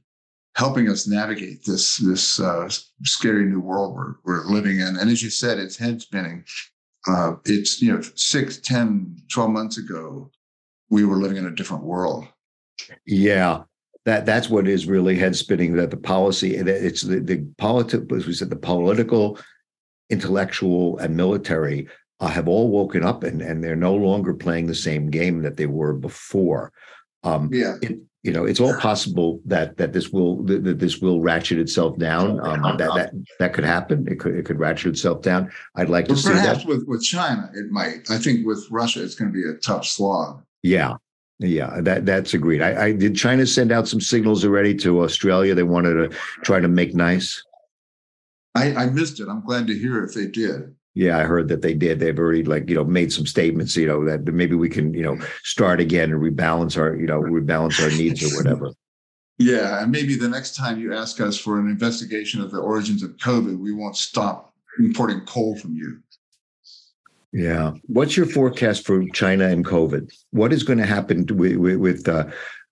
[0.57, 2.69] helping us navigate this this uh,
[3.05, 4.97] scary new world we're, we're living in.
[4.97, 6.45] And as you said, it's head spinning.
[7.09, 10.31] Uh, it's you know six, 10, 12 months ago,
[10.91, 12.27] we were living in a different world.
[13.07, 13.63] Yeah,
[14.05, 15.75] that that's what is really head spinning.
[15.75, 19.39] That the policy, it's the the politics, as we said, the political,
[20.11, 24.75] intellectual, and military uh, have all woken up, and and they're no longer playing the
[24.75, 26.73] same game that they were before.
[27.23, 27.77] Um, yeah.
[27.83, 31.97] It, you know, it's all possible that that this will that this will ratchet itself
[31.99, 32.39] down.
[32.47, 34.07] Um, that that that could happen.
[34.09, 35.51] It could it could ratchet itself down.
[35.75, 36.69] I'd like to see perhaps that.
[36.69, 38.11] with with China, it might.
[38.11, 40.43] I think with Russia, it's going to be a tough slog.
[40.63, 40.97] Yeah,
[41.39, 42.61] yeah, that that's agreed.
[42.61, 43.17] I, I did.
[43.17, 45.55] China send out some signals already to Australia.
[45.55, 47.43] They wanted to try to make nice.
[48.55, 49.29] I, I missed it.
[49.29, 50.75] I'm glad to hear if they did.
[50.95, 52.01] Yeah, I heard that they did.
[52.01, 53.77] They've already like you know made some statements.
[53.77, 57.21] You know that maybe we can you know start again and rebalance our you know
[57.21, 58.73] rebalance our needs or whatever.
[59.39, 63.03] Yeah, and maybe the next time you ask us for an investigation of the origins
[63.03, 66.01] of COVID, we won't stop importing coal from you.
[67.33, 67.73] Yeah.
[67.87, 70.13] What's your forecast for China and COVID?
[70.31, 72.27] What is going to happen with, with uh,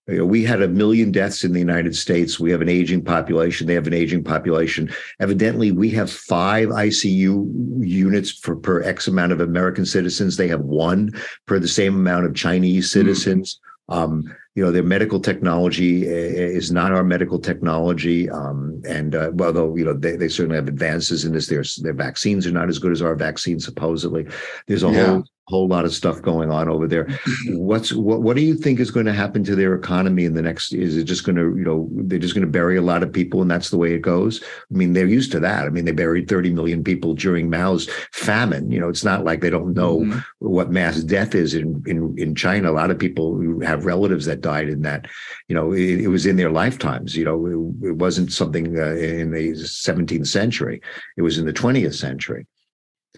[0.09, 2.41] you know, we had a million deaths in the United States.
[2.41, 3.67] We have an aging population.
[3.67, 4.91] They have an aging population.
[5.21, 10.37] Evidently, we have five ICU units for per X amount of American citizens.
[10.37, 11.13] They have one
[11.47, 12.99] per the same amount of Chinese hmm.
[12.99, 13.61] citizens.
[13.91, 13.95] Mm.
[13.95, 18.29] Um, you know, their medical technology is not our medical technology.
[18.29, 21.95] Um, and uh, although, you know, they, they certainly have advances in this, their, their
[21.95, 24.27] vaccines are not as good as our vaccines, supposedly.
[24.67, 25.07] There's a yeah.
[25.07, 27.09] whole whole lot of stuff going on over there.
[27.47, 30.43] What's what what do you think is going to happen to their economy in the
[30.43, 33.03] next is it just going to, you know, they're just going to bury a lot
[33.03, 34.43] of people and that's the way it goes?
[34.43, 35.67] I mean, they're used to that.
[35.67, 38.71] I mean, they buried 30 million people during Mao's famine.
[38.71, 40.19] You know, it's not like they don't know mm-hmm.
[40.39, 42.71] what mass death is in in in China.
[42.71, 45.07] A lot of people have relatives that died in that.
[45.49, 48.95] You know, it, it was in their lifetimes, you know, it, it wasn't something uh,
[48.95, 50.81] in the 17th century.
[51.17, 52.47] It was in the 20th century.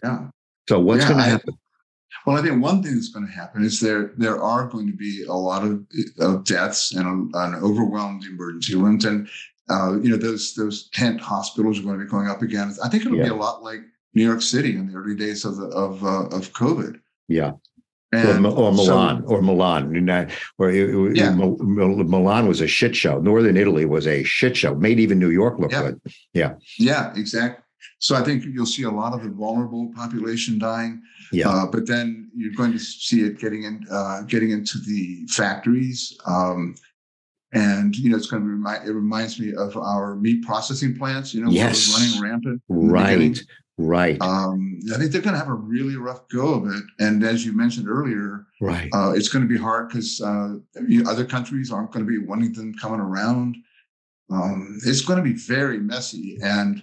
[0.02, 0.28] Yeah.
[0.68, 1.58] So what's yeah, going to happen?
[2.26, 4.97] Well, I think one thing that's going to happen is there there are going to
[4.97, 5.84] be a lot of,
[6.18, 9.28] of deaths and a, an overwhelmed emergency rooms, and
[9.70, 12.74] uh, you know those those tent hospitals are going to be going up again.
[12.82, 13.24] I think it'll yeah.
[13.24, 13.80] be a lot like
[14.14, 17.01] New York City in the early days of the, of uh, of COVID.
[17.28, 17.53] Yeah.
[18.12, 19.92] And or, or Milan, so, or Milan,
[20.57, 21.30] where it, yeah.
[21.30, 23.20] Milan was a shit show.
[23.20, 24.74] Northern Italy was a shit show.
[24.74, 25.82] Made even New York look yeah.
[25.82, 26.01] good.
[26.34, 27.62] Yeah, yeah, exactly.
[27.99, 31.03] So I think you'll see a lot of the vulnerable population dying.
[31.33, 31.49] Yeah.
[31.49, 36.16] Uh, but then you're going to see it getting in, uh, getting into the factories.
[36.26, 36.74] Um,
[37.53, 38.89] and you know, it's going to remind.
[38.89, 41.35] It reminds me of our meat processing plants.
[41.35, 41.93] You know, yes.
[41.93, 42.62] running rampant.
[42.68, 43.41] Right.
[43.81, 44.20] Right.
[44.20, 46.83] Um, I think they're going to have a really rough go of it.
[46.99, 50.57] And as you mentioned earlier, right, uh, it's going to be hard because uh,
[50.87, 53.57] you know, other countries aren't going to be wanting them coming around.
[54.31, 56.83] Um, it's going to be very messy, and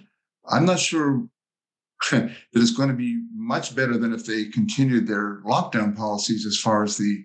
[0.50, 1.26] I'm not sure
[2.10, 6.58] that it's going to be much better than if they continued their lockdown policies as
[6.58, 7.24] far as the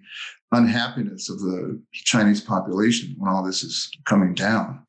[0.52, 4.86] unhappiness of the Chinese population when all this is coming down.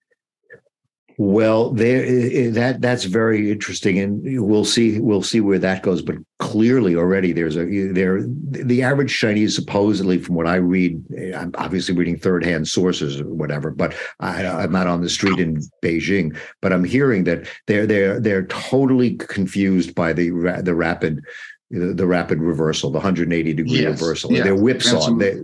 [1.17, 6.03] Well, there that that's very interesting, and we'll see we'll see where that goes.
[6.03, 11.33] But clearly, already there's a there the average Chinese supposedly, from what I read, eh,
[11.37, 15.39] I'm obviously reading third hand sources or whatever, but I, I'm not on the street
[15.39, 16.37] in Beijing.
[16.61, 20.31] But I'm hearing that they're they're they're totally confused by the
[20.65, 21.23] the rapid
[21.71, 24.01] the rapid reversal, the 180 degree yes.
[24.01, 24.33] reversal.
[24.33, 24.43] Yeah.
[24.43, 25.21] They're whipsawed.
[25.21, 25.43] They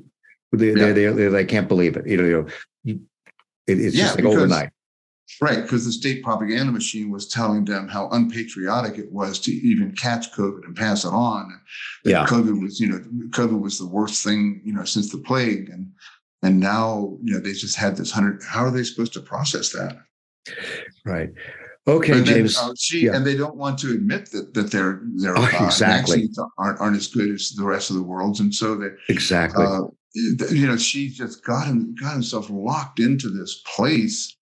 [0.53, 0.93] they, yeah.
[0.93, 2.09] they, they, they can't believe it.
[2.09, 2.47] You know,
[2.85, 2.99] it,
[3.69, 4.71] it's yeah, just like overnight
[5.43, 9.93] Right, because the state propaganda machine was telling them how unpatriotic it was to even
[9.93, 11.59] catch COVID and pass it on.
[12.05, 12.27] That yeah.
[12.27, 12.99] COVID was, you know,
[13.31, 15.71] COVID was the worst thing, you know, since the plague.
[15.71, 15.91] And
[16.43, 18.43] and now, you know, they just had this hundred.
[18.47, 19.97] How are they supposed to process that?
[21.07, 21.31] Right.
[21.89, 22.59] Okay, then, James.
[22.59, 23.17] Uh, she, yeah.
[23.17, 26.17] And they don't want to admit that that their their oh, uh, exactly.
[26.17, 29.65] vaccines aren't, aren't as good as the rest of the world's, and so they exactly.
[29.65, 29.85] Uh,
[30.15, 34.37] you know, Xi just got him got himself locked into this place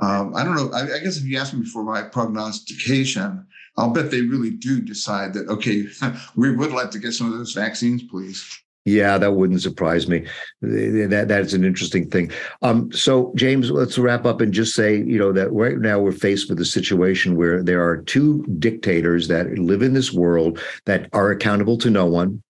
[0.00, 0.70] um, I don't know.
[0.72, 4.80] I, I, guess if you ask me for my prognostication, I'll bet they really do
[4.80, 5.86] decide that, okay,
[6.36, 8.62] we would like to get some of those vaccines, please.
[8.86, 10.26] Yeah, that wouldn't surprise me.
[10.62, 12.32] That that's an interesting thing.
[12.62, 16.12] Um, so, James, let's wrap up and just say, you know, that right now we're
[16.12, 21.10] faced with a situation where there are two dictators that live in this world that
[21.12, 22.42] are accountable to no one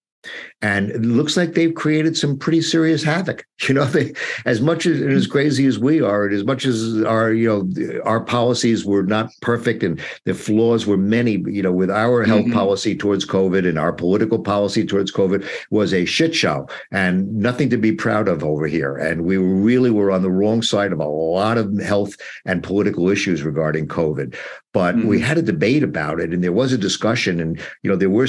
[0.62, 3.44] and it looks like they've created some pretty serious havoc.
[3.68, 4.14] You know, they,
[4.46, 8.00] as much as as crazy as we are, and as much as our you know
[8.04, 11.44] our policies were not perfect and the flaws were many.
[11.46, 12.54] You know, with our health mm-hmm.
[12.54, 17.68] policy towards COVID and our political policy towards COVID was a shit show and nothing
[17.68, 18.96] to be proud of over here.
[18.96, 22.16] And we really were on the wrong side of a lot of health
[22.46, 24.34] and political issues regarding COVID.
[24.72, 25.08] But mm-hmm.
[25.08, 28.10] we had a debate about it, and there was a discussion, and you know there
[28.10, 28.28] were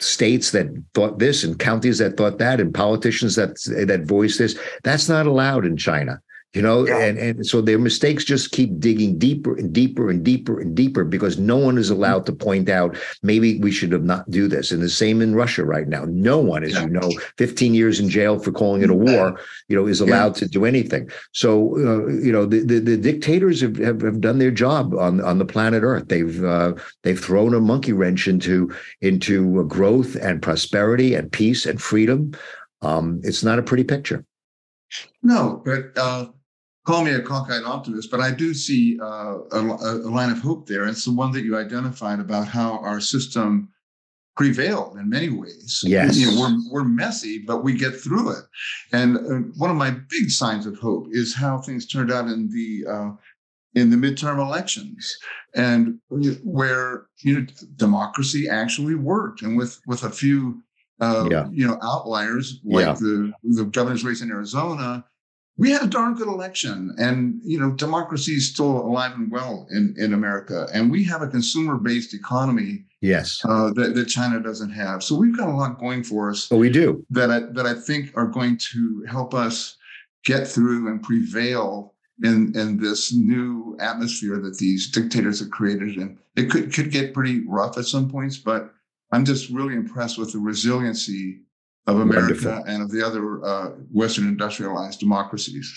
[0.00, 4.58] states that thought this and counties that thought that and politicians that that voice this
[4.84, 6.20] that's not allowed in china
[6.54, 6.98] you know yeah.
[6.98, 11.04] and and so their mistakes just keep digging deeper and deeper and deeper and deeper
[11.04, 14.72] because no one is allowed to point out maybe we should have not do this.
[14.72, 16.06] And the same in russia right now.
[16.08, 16.84] No one as yeah.
[16.84, 19.38] you know 15 years in jail for calling it a war
[19.68, 20.46] you know is allowed yeah.
[20.46, 21.10] to do anything.
[21.32, 25.20] So uh, you know the, the, the dictators have, have, have, done their job on
[25.20, 26.08] on the planet earth.
[26.08, 31.80] They've uh, they've thrown a monkey wrench into into growth and prosperity and peace and
[31.80, 32.32] freedom.
[32.80, 34.24] Um, it's not a pretty picture.
[35.22, 36.26] No, but uh,
[36.88, 40.66] call me a cockeyed optimist, but I do see uh, a, a, line of hope
[40.66, 40.86] there.
[40.86, 43.68] It's the one that you identified about how our system
[44.36, 45.82] prevailed in many ways.
[45.84, 48.44] Yes, you know, we're we're messy, but we get through it.
[48.92, 52.48] And uh, one of my big signs of hope is how things turned out in
[52.48, 53.10] the uh,
[53.74, 55.14] in the midterm elections,
[55.54, 55.98] and
[56.42, 60.62] where you know democracy actually worked, and with with a few.
[61.00, 61.46] Uh, yeah.
[61.52, 62.92] You know, outliers like yeah.
[62.94, 65.04] the the governor's race in Arizona,
[65.58, 69.66] we had a darn good election and you know democracy is still alive and well
[69.70, 73.42] in, in america and we have a consumer-based economy yes.
[73.44, 75.02] uh, that, that china doesn't have.
[75.02, 77.04] So we've got a lot going for us oh we do.
[77.10, 79.76] that I, that I think are going to help us
[80.24, 81.94] get through and prevail
[82.24, 85.96] in in this new atmosphere that these dictators have created.
[85.96, 88.72] And it could could get pretty rough at some points but
[89.12, 91.40] i'm just really impressed with the resiliency
[91.88, 92.64] of America Wonderful.
[92.66, 95.72] and of the other uh, Western industrialized democracies.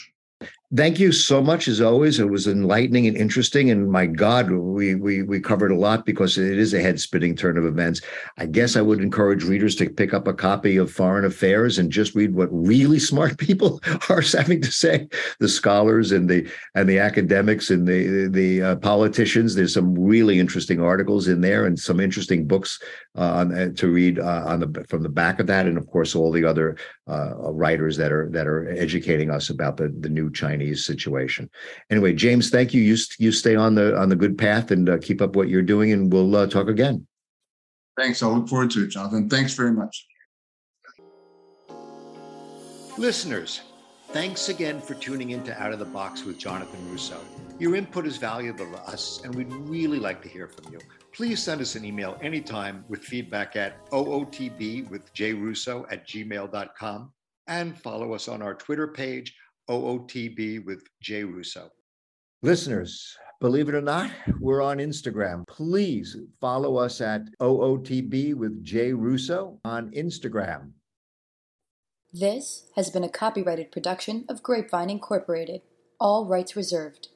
[0.73, 2.17] Thank you so much, as always.
[2.17, 3.69] It was enlightening and interesting.
[3.71, 7.35] And my God, we we we covered a lot because it is a head spinning
[7.35, 7.99] turn of events.
[8.37, 11.91] I guess I would encourage readers to pick up a copy of Foreign Affairs and
[11.91, 15.09] just read what really smart people are having to say.
[15.39, 19.55] The scholars and the and the academics and the the uh, politicians.
[19.55, 22.79] There's some really interesting articles in there and some interesting books
[23.17, 26.15] uh, uh to read uh, on the from the back of that, and of course
[26.15, 26.77] all the other
[27.09, 31.49] uh, writers that are that are educating us about the the new Chinese situation.
[31.89, 32.81] Anyway, James, thank you.
[32.81, 35.61] You you stay on the on the good path and uh, keep up what you're
[35.61, 37.07] doing, and we'll uh, talk again.
[37.97, 38.23] Thanks.
[38.23, 39.29] I'll look forward to it, Jonathan.
[39.29, 40.07] Thanks very much.
[42.97, 43.61] Listeners,
[44.11, 47.17] Thanks again for tuning in to Out of the Box with Jonathan Russo.
[47.59, 50.79] Your input is valuable to us, and we'd really like to hear from you.
[51.13, 57.13] Please send us an email anytime with feedback at ootb with jrusso at gmail.com
[57.47, 59.33] and follow us on our Twitter page,
[59.71, 61.69] OOTB with Jay Russo.
[62.41, 65.47] Listeners, believe it or not, we're on Instagram.
[65.47, 70.71] Please follow us at OOTB with Jay Russo on Instagram.
[72.11, 75.61] This has been a copyrighted production of Grapevine Incorporated,
[76.01, 77.07] all rights reserved.